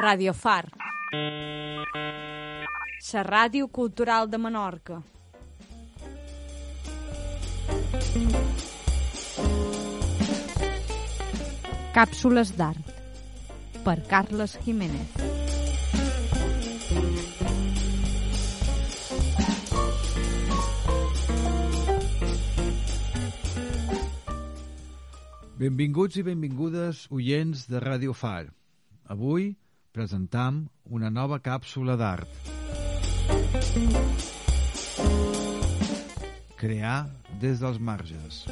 Radio 0.00 0.32
Far. 0.32 0.64
La 3.12 3.22
ràdio 3.26 3.66
cultural 3.66 4.28
de 4.30 4.38
Menorca. 4.38 5.00
Càpsules 11.98 12.54
d'art 12.54 12.94
per 13.82 13.96
Carles 14.06 14.54
Jiménez. 14.62 15.18
Benvinguts 25.58 26.22
i 26.22 26.22
benvingudes, 26.22 27.08
oients 27.10 27.66
de 27.66 27.82
Ràdio 27.82 28.14
Far. 28.14 28.44
Avui 29.10 29.56
presentam 29.92 30.66
una 30.84 31.10
nova 31.10 31.38
càpsula 31.40 31.96
d'art. 31.96 32.28
Crear 36.58 36.98
des 37.40 37.60
dels 37.62 37.78
marges. 37.78 38.44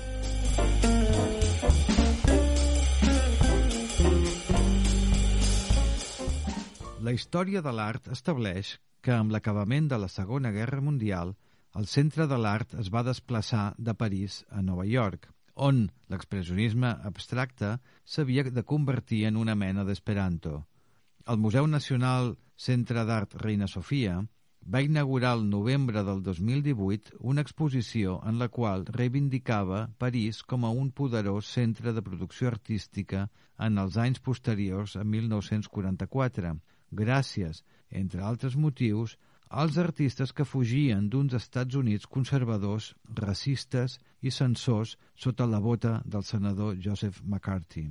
La 7.06 7.12
història 7.14 7.62
de 7.62 7.70
l'art 7.70 8.08
estableix 8.10 8.76
que 9.06 9.14
amb 9.14 9.30
l'acabament 9.30 9.86
de 9.90 9.98
la 10.02 10.08
Segona 10.10 10.50
Guerra 10.50 10.80
Mundial 10.82 11.36
el 11.78 11.86
centre 11.92 12.26
de 12.26 12.38
l'art 12.40 12.72
es 12.82 12.88
va 12.94 13.04
desplaçar 13.06 13.66
de 13.78 13.94
París 13.94 14.40
a 14.50 14.62
Nova 14.64 14.86
York, 14.88 15.28
on 15.68 15.84
l'expressionisme 16.12 16.94
abstracte 17.10 17.76
s'havia 18.04 18.44
de 18.48 18.64
convertir 18.64 19.26
en 19.28 19.36
una 19.36 19.54
mena 19.54 19.84
d'esperanto. 19.84 20.64
El 21.32 21.38
Museu 21.42 21.66
Nacional 21.66 22.28
Centre 22.64 23.02
d'Art 23.06 23.32
Reina 23.40 23.66
Sofia 23.66 24.12
va 24.74 24.82
inaugurar 24.86 25.32
el 25.36 25.40
novembre 25.50 26.04
del 26.06 26.20
2018 26.22 27.16
una 27.32 27.42
exposició 27.42 28.20
en 28.30 28.38
la 28.38 28.46
qual 28.56 28.84
reivindicava 28.96 29.80
París 30.04 30.44
com 30.52 30.68
a 30.68 30.70
un 30.82 30.92
poderós 31.00 31.50
centre 31.56 31.94
de 31.96 32.04
producció 32.08 32.52
artística 32.52 33.24
en 33.68 33.82
els 33.82 33.98
anys 34.04 34.22
posteriors 34.28 34.94
a 34.94 35.02
1944, 35.16 36.54
gràcies, 37.02 37.64
entre 37.90 38.22
altres 38.22 38.54
motius, 38.54 39.18
als 39.48 39.82
artistes 39.82 40.30
que 40.30 40.46
fugien 40.46 41.10
d'uns 41.10 41.34
Estats 41.34 41.74
Units 41.74 42.06
conservadors, 42.06 42.92
racistes 43.26 43.98
i 44.22 44.30
censors 44.30 44.94
sota 45.26 45.50
la 45.50 45.58
bota 45.58 45.98
del 46.06 46.22
senador 46.22 46.78
Joseph 46.78 47.18
McCarthy. 47.24 47.88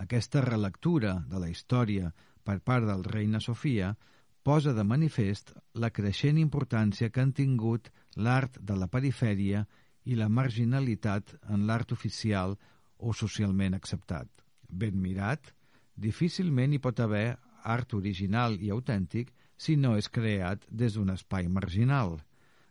Aquesta 0.00 0.40
relectura 0.40 1.18
de 1.28 1.38
la 1.38 1.52
història 1.52 2.14
per 2.44 2.60
part 2.60 2.86
del 2.88 3.04
reina 3.04 3.40
Sofia 3.40 3.94
posa 4.42 4.72
de 4.72 4.84
manifest 4.84 5.52
la 5.74 5.90
creixent 5.90 6.38
importància 6.40 7.10
que 7.10 7.20
han 7.20 7.32
tingut 7.36 7.90
l'art 8.16 8.56
de 8.60 8.76
la 8.76 8.88
perifèria 8.88 9.66
i 10.04 10.16
la 10.16 10.30
marginalitat 10.32 11.34
en 11.54 11.66
l'art 11.68 11.92
oficial 11.92 12.56
o 12.98 13.12
socialment 13.12 13.76
acceptat. 13.76 14.28
Ben 14.68 14.96
mirat, 14.96 15.52
difícilment 15.96 16.72
hi 16.72 16.80
pot 16.80 17.00
haver 17.00 17.36
art 17.64 17.94
original 17.94 18.56
i 18.60 18.70
autèntic 18.72 19.34
si 19.60 19.76
no 19.76 19.96
és 20.00 20.08
creat 20.08 20.64
des 20.70 20.96
d'un 20.96 21.12
espai 21.12 21.48
marginal, 21.52 22.16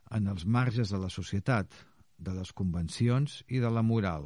en 0.09 0.27
els 0.27 0.45
marges 0.45 0.89
de 0.89 0.97
la 0.97 1.09
societat, 1.13 1.69
de 2.17 2.33
les 2.33 2.51
convencions 2.51 3.43
i 3.47 3.61
de 3.63 3.69
la 3.71 3.83
moral. 3.85 4.25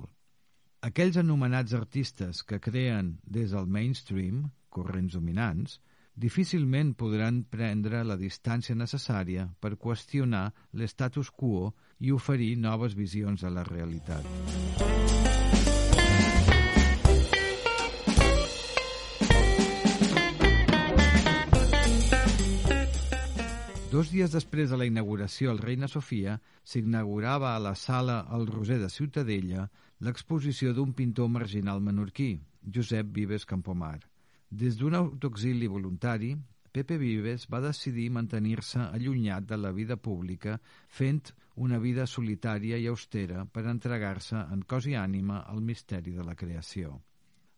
Aquells 0.83 1.17
anomenats 1.19 1.75
artistes 1.77 2.41
que 2.43 2.59
creen 2.59 3.17
des 3.23 3.51
del 3.51 3.67
mainstream, 3.67 4.47
corrents 4.73 5.13
dominants, 5.15 5.79
difícilment 6.15 6.93
podran 6.97 7.43
prendre 7.49 8.03
la 8.05 8.17
distància 8.17 8.75
necessària 8.77 9.47
per 9.61 9.75
qüestionar 9.81 10.45
l'estatus 10.77 11.31
quo 11.31 11.71
i 11.99 12.11
oferir 12.13 12.55
noves 12.57 12.97
visions 12.97 13.41
de 13.45 13.53
la 13.53 13.65
realitat. 13.69 14.27
Dos 23.93 24.09
dies 24.09 24.31
després 24.33 24.71
de 24.71 24.77
la 24.81 24.87
inauguració 24.89 25.51
al 25.51 25.59
Reina 25.61 25.87
Sofia, 25.87 26.39
s'inaugurava 26.65 27.51
a 27.53 27.59
la 27.61 27.75
sala 27.77 28.23
El 28.33 28.47
Roser 28.49 28.79
de 28.81 28.89
Ciutadella 28.89 29.67
l'exposició 30.01 30.73
d'un 30.73 30.95
pintor 30.97 31.29
marginal 31.29 31.79
menorquí, 31.79 32.31
Josep 32.65 33.13
Vives 33.13 33.45
Campomar. 33.45 33.99
Des 34.53 34.75
d'un 34.77 34.93
autoexili 34.93 35.65
voluntari, 35.65 36.35
Pepe 36.71 36.99
Vives 37.01 37.47
va 37.49 37.59
decidir 37.63 38.11
mantenir-se 38.13 38.83
allunyat 38.83 39.47
de 39.49 39.57
la 39.57 39.71
vida 39.73 39.95
pública 39.97 40.59
fent 40.97 41.31
una 41.65 41.79
vida 41.81 42.05
solitària 42.05 42.77
i 42.77 42.85
austera 42.91 43.45
per 43.45 43.63
entregar-se 43.71 44.43
en 44.53 44.61
cos 44.69 44.85
i 44.91 44.93
ànima 44.93 45.39
al 45.49 45.61
misteri 45.61 46.13
de 46.13 46.25
la 46.27 46.35
creació. 46.35 46.99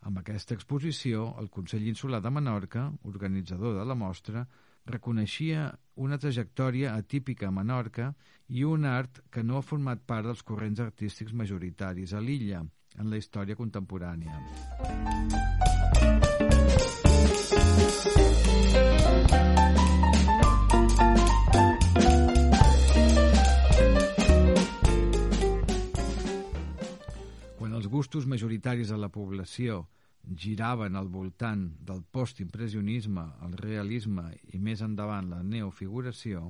Amb 0.08 0.22
aquesta 0.22 0.56
exposició, 0.56 1.34
el 1.42 1.50
Consell 1.50 1.88
Insular 1.92 2.22
de 2.24 2.32
Menorca, 2.32 2.86
organitzador 3.04 3.76
de 3.80 3.86
la 3.86 4.00
mostra, 4.00 4.46
reconeixia 4.86 5.68
una 5.96 6.18
trajectòria 6.18 6.94
atípica 6.96 7.50
a 7.50 7.52
Menorca 7.52 8.14
i 8.48 8.64
un 8.64 8.86
art 8.86 9.20
que 9.30 9.44
no 9.44 9.58
ha 9.58 9.68
format 9.74 10.08
part 10.08 10.32
dels 10.32 10.48
corrents 10.48 10.80
artístics 10.80 11.34
majoritaris 11.34 12.14
a 12.14 12.24
l'illa 12.24 12.64
en 12.96 13.12
la 13.12 13.20
història 13.20 13.60
contemporània. 13.60 14.40
Els 27.76 27.88
gustos 27.92 28.24
majoritaris 28.32 28.88
de 28.94 28.98
la 28.98 29.10
població 29.12 29.82
giraven 30.42 30.96
al 30.96 31.10
voltant 31.12 31.64
del 31.88 32.04
postimpressionisme, 32.18 33.24
el 33.46 33.56
realisme 33.60 34.30
i 34.56 34.60
més 34.68 34.84
endavant 34.86 35.28
la 35.28 35.42
neofiguració, 35.44 36.46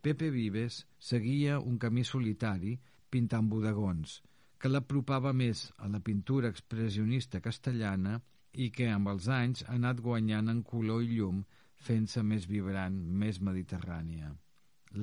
Pepe 0.00 0.28
Vives 0.30 0.84
seguia 1.10 1.56
un 1.58 1.78
camí 1.84 2.04
solitari 2.06 2.76
pintant 3.10 3.48
bodegons, 3.50 4.20
que 4.60 4.70
l'apropava 4.70 5.32
més 5.40 5.64
a 5.78 5.88
la 5.94 6.00
pintura 6.06 6.52
expressionista 6.54 7.40
castellana 7.46 8.20
i 8.52 8.68
que 8.76 8.86
amb 8.92 9.10
els 9.10 9.26
anys 9.28 9.64
ha 9.66 9.74
anat 9.74 10.00
guanyant 10.04 10.52
en 10.52 10.60
color 10.70 11.02
i 11.02 11.16
llum 11.16 11.40
fent-se 11.88 12.22
més 12.22 12.46
vibrant, 12.46 12.94
més 13.24 13.40
mediterrània. 13.40 14.30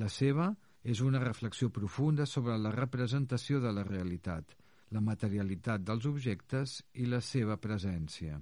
La 0.00 0.08
seva 0.08 0.48
és 0.82 1.04
una 1.04 1.20
reflexió 1.20 1.68
profunda 1.68 2.24
sobre 2.24 2.56
la 2.56 2.72
representació 2.72 3.60
de 3.60 3.74
la 3.76 3.84
realitat, 3.84 4.56
la 4.94 5.02
materialitat 5.04 5.84
dels 5.84 6.06
objectes 6.08 6.78
i 6.94 7.06
la 7.06 7.20
seva 7.20 7.58
presència. 7.60 8.38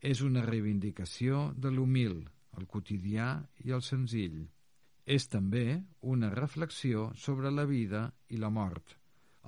És 0.00 0.22
una 0.24 0.44
reivindicació 0.46 1.50
de 1.56 1.72
l'humil, 1.74 2.22
el 2.58 2.66
quotidià 2.66 3.34
i 3.64 3.74
el 3.76 3.84
senzill. 3.84 4.40
És 5.04 5.28
també 5.28 5.82
una 6.14 6.30
reflexió 6.32 7.10
sobre 7.16 7.50
la 7.50 7.66
vida 7.68 8.06
i 8.28 8.38
la 8.40 8.50
mort, 8.50 8.96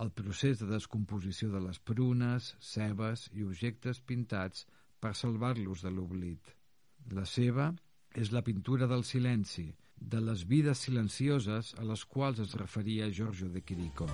el 0.02 0.10
procés 0.10 0.60
de 0.60 0.68
descomposició 0.70 1.50
de 1.52 1.60
les 1.66 1.78
prunes, 1.78 2.54
cebes 2.60 3.28
i 3.32 3.44
objectes 3.44 4.00
pintats 4.00 4.66
per 5.00 5.14
salvar-los 5.18 5.84
de 5.84 5.92
l'oblit. 5.92 6.52
La 7.12 7.24
seva 7.26 7.72
és 8.14 8.32
la 8.32 8.44
pintura 8.46 8.88
del 8.88 9.04
silenci, 9.08 9.68
de 9.96 10.20
les 10.20 10.46
vides 10.48 10.84
silencioses 10.86 11.74
a 11.78 11.86
les 11.88 12.04
quals 12.04 12.42
es 12.46 12.56
referia 12.60 13.10
Giorgio 13.10 13.48
de 13.48 13.62
Quirico. 13.62 14.08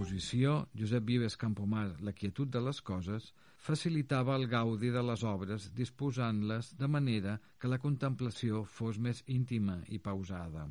L'exposició 0.00 0.52
Josep 0.80 1.04
Vives 1.04 1.34
Campomar, 1.36 1.90
La 2.00 2.14
quietud 2.16 2.48
de 2.48 2.60
les 2.64 2.78
coses, 2.80 3.24
facilitava 3.60 4.32
el 4.40 4.46
gaudi 4.48 4.88
de 4.94 5.02
les 5.04 5.22
obres 5.28 5.66
disposant-les 5.76 6.70
de 6.78 6.86
manera 6.88 7.34
que 7.60 7.68
la 7.68 7.78
contemplació 7.82 8.62
fos 8.64 8.96
més 8.96 9.20
íntima 9.26 9.74
i 9.92 9.98
pausada. 9.98 10.62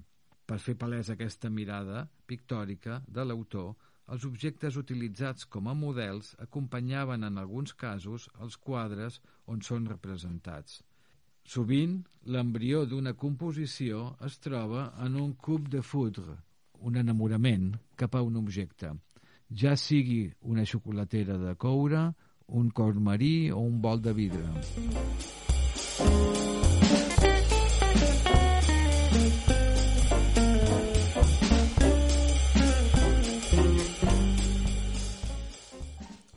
Per 0.50 0.58
fer 0.58 0.74
palès 0.82 1.12
aquesta 1.14 1.52
mirada 1.54 2.08
pictòrica 2.26 3.04
de 3.08 3.26
l'autor, 3.30 3.76
els 4.10 4.26
objectes 4.26 4.80
utilitzats 4.82 5.46
com 5.46 5.70
a 5.70 5.76
models 5.78 6.32
acompanyaven 6.48 7.28
en 7.28 7.38
alguns 7.38 7.76
casos 7.84 8.26
els 8.42 8.58
quadres 8.58 9.20
on 9.46 9.62
són 9.62 9.86
representats. 9.92 10.82
Sovint, 11.46 12.00
l'embrió 12.26 12.82
d'una 12.88 13.14
composició 13.14 14.16
es 14.26 14.40
troba 14.48 14.88
en 15.06 15.22
un 15.22 15.38
cub 15.38 15.70
de 15.70 15.86
foudre, 15.86 16.40
un 16.82 16.98
enamorament 16.98 17.76
cap 17.96 18.16
a 18.16 18.24
un 18.26 18.42
objecte, 18.42 18.96
ja 19.50 19.76
sigui 19.76 20.32
una 20.42 20.66
xocolatera 20.66 21.38
de 21.38 21.56
coure, 21.56 22.14
un 22.48 22.70
cor 22.70 23.00
marí 23.00 23.52
o 23.52 23.60
un 23.60 23.82
bol 23.82 24.02
de 24.02 24.14
vidre. 24.14 24.46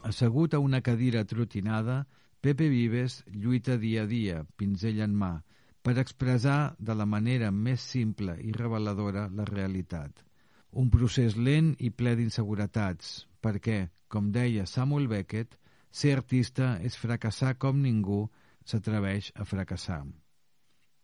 Assegut 0.03 0.55
a 0.55 0.59
una 0.59 0.83
cadira 0.83 1.25
trotinada, 1.25 2.07
Pepe 2.41 2.69
Vives 2.69 3.23
lluita 3.31 3.79
dia 3.79 4.03
a 4.03 4.07
dia, 4.07 4.43
pinzell 4.57 5.01
en 5.01 5.15
mà, 5.15 5.37
per 5.83 5.97
expressar 5.99 6.75
de 6.79 6.95
la 6.95 7.07
manera 7.07 7.51
més 7.51 7.81
simple 7.81 8.37
i 8.43 8.53
reveladora 8.53 9.29
la 9.31 9.47
realitat– 9.49 10.27
un 10.73 10.89
procés 10.89 11.35
lent 11.37 11.75
i 11.85 11.91
ple 11.93 12.15
d'inseguretats, 12.17 13.27
perquè, 13.45 13.91
com 14.09 14.31
deia 14.33 14.65
Samuel 14.67 15.09
Beckett, 15.11 15.59
ser 15.93 16.15
artista 16.17 16.79
és 16.81 16.97
fracassar 16.97 17.59
com 17.61 17.83
ningú 17.85 18.23
s'atreveix 18.65 19.33
a 19.37 19.45
fracassar. 19.45 20.05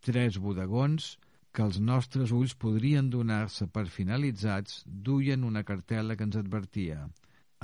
Tres 0.00 0.38
bodegons 0.40 1.16
que 1.52 1.64
els 1.66 1.78
nostres 1.84 2.32
ulls 2.32 2.54
podrien 2.64 3.10
donar-se 3.12 3.66
per 3.74 3.84
finalitzats 3.92 4.82
duien 4.86 5.44
una 5.44 5.64
cartel·la 5.68 6.16
que 6.16 6.24
ens 6.28 6.38
advertia 6.40 7.02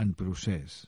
en 0.02 0.12
procés. 0.18 0.82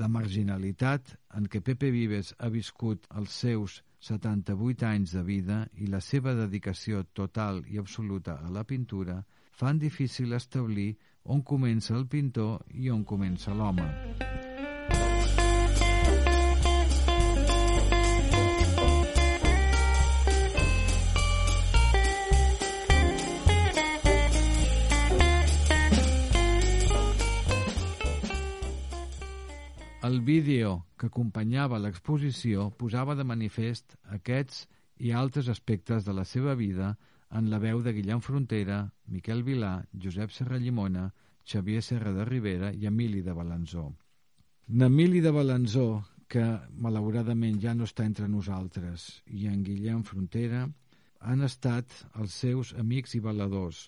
La 0.00 0.08
marginalitat 0.08 1.12
en 1.36 1.48
què 1.52 1.60
Pepe 1.64 1.90
Vives 1.92 2.32
ha 2.38 2.48
viscut 2.54 3.04
els 3.20 3.36
seus 3.44 3.82
78 4.08 4.86
anys 4.86 5.12
de 5.16 5.24
vida 5.26 5.58
i 5.76 5.88
la 5.92 6.00
seva 6.00 6.32
dedicació 6.38 7.02
total 7.20 7.64
i 7.66 7.80
absoluta 7.82 8.38
a 8.44 8.52
la 8.54 8.64
pintura 8.64 9.24
fan 9.58 9.78
difícil 9.82 10.32
establir 10.38 10.94
on 11.24 11.42
comença 11.42 11.96
el 11.98 12.06
pintor 12.06 12.62
i 12.70 12.92
on 12.94 13.02
comença 13.02 13.50
l'home. 13.50 13.82
El 30.06 30.22
vídeo 30.22 30.86
que 30.96 31.10
acompanyava 31.10 31.82
l'exposició 31.82 32.70
posava 32.78 33.18
de 33.18 33.26
manifest 33.26 33.98
aquests 34.14 34.68
i 35.02 35.10
altres 35.10 35.50
aspectes 35.50 36.06
de 36.06 36.14
la 36.14 36.24
seva 36.24 36.54
vida 36.54 36.94
en 37.30 37.50
la 37.50 37.58
veu 37.58 37.82
de 37.82 37.92
Guillem 37.92 38.20
Frontera, 38.24 38.82
Miquel 39.06 39.42
Vilà, 39.44 39.72
Josep 40.02 40.32
Serrallimona, 40.32 41.08
Xavier 41.48 41.82
Serra 41.82 42.12
de 42.12 42.24
Rivera 42.24 42.72
i 42.72 42.86
Emili 42.86 43.22
de 43.22 43.32
Balanzó. 43.32 43.88
N'Emili 44.68 45.20
de 45.24 45.32
Balanzó, 45.32 45.88
que 46.28 46.44
malauradament 46.76 47.60
ja 47.60 47.72
no 47.74 47.86
està 47.88 48.04
entre 48.04 48.28
nosaltres, 48.28 49.22
i 49.26 49.48
en 49.48 49.62
Guillem 49.64 50.02
Frontera 50.04 50.66
han 51.20 51.42
estat 51.42 51.94
els 52.20 52.34
seus 52.34 52.74
amics 52.78 53.14
i 53.18 53.20
baladors 53.20 53.86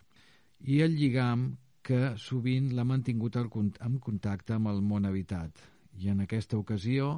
i 0.74 0.80
el 0.84 0.96
lligam 0.98 1.44
que 1.86 2.14
sovint 2.20 2.72
l'ha 2.76 2.84
mantingut 2.84 3.36
en 3.40 3.98
contacte 4.06 4.56
amb 4.56 4.70
el 4.72 4.80
món 4.82 5.06
habitat 5.08 5.62
i 5.98 6.10
en 6.12 6.24
aquesta 6.24 6.58
ocasió 6.58 7.12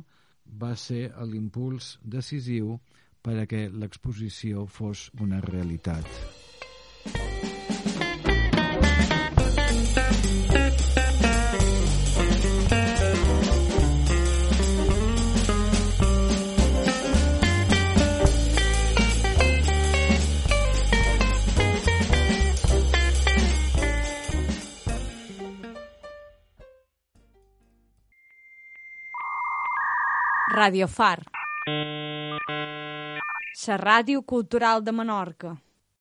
va 0.62 0.74
ser 0.76 1.04
l'impuls 1.30 1.96
decisiu 2.16 2.76
per 3.22 3.38
a 3.38 3.46
que 3.46 3.68
l'exposició 3.70 4.66
fos 4.66 5.08
una 5.22 5.40
realitat. 5.40 6.06
Radio 30.62 30.86
Far. 30.86 31.18
La 33.64 33.76
ràdio 33.78 34.22
cultural 34.22 34.82
de 34.82 34.92
Menorca. 34.92 35.50